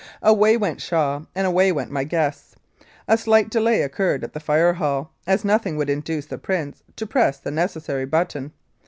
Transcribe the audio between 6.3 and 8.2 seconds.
Prince to press the necessary